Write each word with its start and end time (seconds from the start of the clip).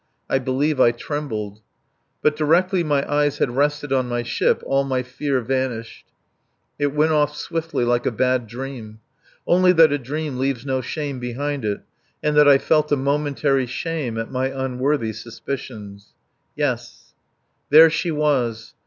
I 0.27 0.39
believe 0.39 0.79
I 0.79 0.89
trembled. 0.89 1.61
But 2.23 2.35
directly 2.35 2.83
my 2.83 3.07
eyes 3.07 3.37
had 3.37 3.55
rested 3.55 3.93
on 3.93 4.09
my 4.09 4.23
ship 4.23 4.63
all 4.65 4.83
my 4.83 5.03
fear 5.03 5.41
vanished. 5.41 6.07
It 6.79 6.87
went 6.91 7.11
off 7.11 7.35
swiftly, 7.37 7.85
like 7.85 8.07
a 8.07 8.11
bad 8.11 8.47
dream. 8.47 8.99
Only 9.45 9.73
that 9.73 9.91
a 9.91 9.99
dream 9.99 10.39
leaves 10.39 10.65
no 10.65 10.81
shame 10.81 11.19
behind 11.19 11.63
it, 11.65 11.81
and 12.23 12.35
that 12.35 12.47
I 12.47 12.57
felt 12.57 12.91
a 12.91 12.97
momentary 12.97 13.67
shame 13.67 14.17
at 14.17 14.31
my 14.31 14.47
unworthy 14.47 15.13
suspicions. 15.13 16.15
Yes, 16.55 17.13
there 17.69 17.91
she 17.91 18.09
was. 18.09 18.73